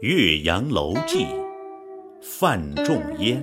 [0.00, 1.26] 岳阳楼记，
[2.22, 3.42] 范仲淹。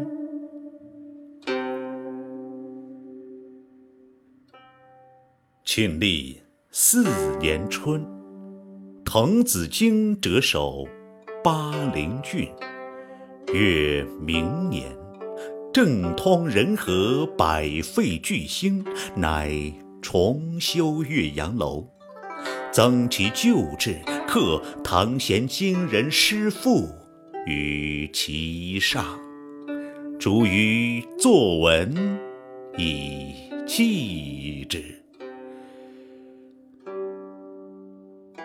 [5.65, 7.09] 庆历四
[7.41, 8.05] 年春，
[9.03, 10.87] 滕子京谪守
[11.43, 12.47] 巴陵郡。
[13.53, 14.85] 越明年，
[15.73, 19.51] 政通人和，百废具兴，乃
[20.01, 21.85] 重修岳阳楼，
[22.71, 23.99] 增其旧制，
[24.35, 26.89] 刻唐贤今人诗赋
[27.45, 29.17] 于其上，
[30.19, 32.19] 著于作文
[32.77, 33.33] 以
[33.65, 34.83] 记之。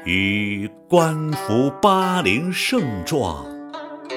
[0.05, 3.45] 予观夫巴陵胜状，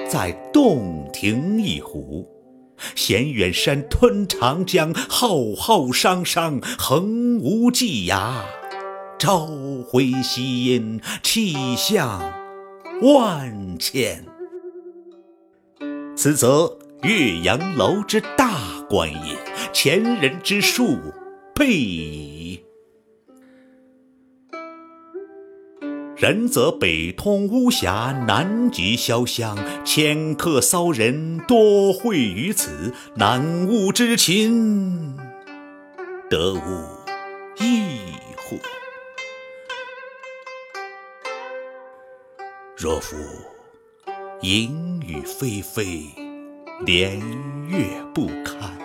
[0.08, 2.30] 在洞庭一湖。
[2.94, 8.44] 衔远山，吞长江，浩浩汤汤，横无际涯。
[9.23, 9.47] 朝
[9.88, 12.21] 晖夕阴，气象
[13.02, 14.25] 万千。
[16.13, 19.38] 此则岳阳楼之大观也，
[19.71, 20.97] 前人之述
[21.55, 22.66] 备矣。
[26.17, 35.16] 然则北通巫峡，南极潇湘，迁客骚人多会于此，南吴之情，
[36.29, 36.59] 得无
[37.63, 37.85] 异
[38.35, 38.59] 乎？
[42.84, 43.16] 若夫
[44.42, 46.14] 淫雨霏霏，
[46.86, 47.17] 连
[47.70, 48.78] 月不堪。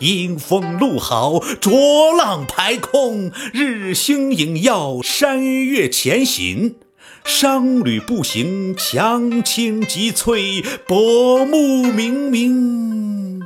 [0.00, 6.74] 阴风怒号，浊浪排空；日星影耀，山岳前行。
[7.24, 13.40] 商旅步行，樯倾楫摧，薄暮冥冥，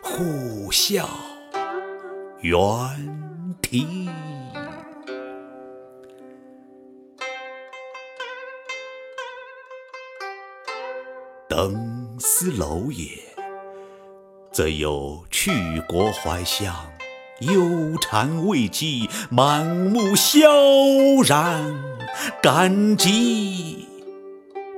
[0.00, 1.04] 虎啸
[2.42, 2.56] 猿
[3.60, 4.08] 啼。
[11.54, 13.08] 登斯楼也。
[14.50, 15.52] 则有去
[15.86, 16.74] 国怀乡，
[17.40, 17.60] 忧
[18.00, 20.48] 谗畏讥，满目萧
[21.26, 21.74] 然，
[22.42, 23.86] 感极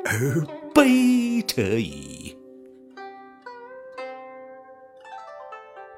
[0.04, 2.36] 而悲者矣。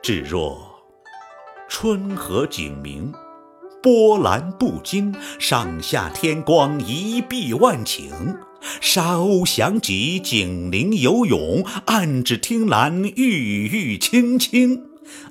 [0.03, 0.61] 至若
[1.71, 3.15] 春和景明，
[3.83, 8.37] 波澜不惊，上下天光，一碧万顷。
[8.81, 14.83] 沙鸥翔集，景灵游泳，岸芷汀兰，郁郁青青。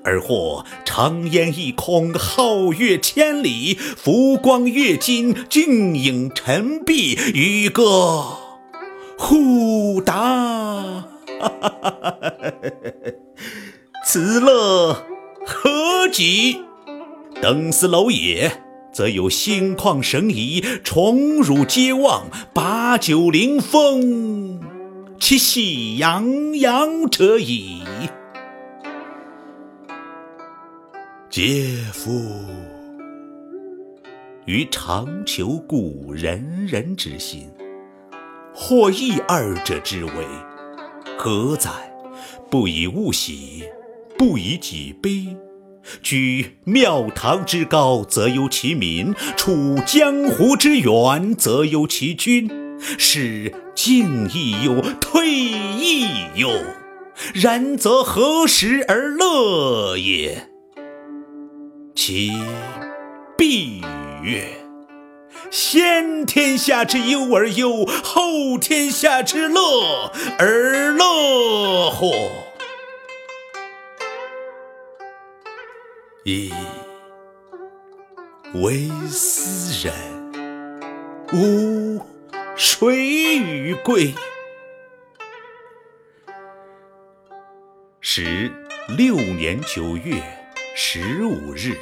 [0.04, 8.38] 而或长烟一空，皓月千里，浮光跃金，静影沉璧，渔歌
[9.18, 11.06] 互答。
[14.06, 14.94] 此乐
[15.46, 16.62] 何极？
[17.42, 18.65] 登斯楼也。
[18.96, 24.62] 则有心旷神怡，宠辱皆忘，把酒临风，
[25.20, 27.82] 其喜洋洋者矣。
[31.30, 32.10] 嗟夫！
[34.46, 37.52] 予尝求故人人之心，
[38.54, 40.12] 或异二者之为，
[41.18, 41.70] 何哉？
[42.50, 43.66] 不以物喜，
[44.18, 45.36] 不以己悲。
[46.02, 52.50] 居庙堂之高，则忧其民；处江湖之远，则忧其君。
[52.98, 56.50] 是进亦忧，退亦忧。
[57.34, 60.50] 然则何时而乐也？
[61.96, 62.34] 其
[63.38, 63.82] 必
[64.22, 64.44] 曰：
[65.50, 72.12] 先天下之忧而忧，后天下之乐而乐乎？
[76.28, 76.52] 以
[78.56, 79.94] 为斯人，
[81.32, 82.04] 吾
[82.56, 84.12] 谁与归？
[88.02, 88.52] 时
[88.98, 90.20] 六年九月
[90.76, 91.78] 十五日。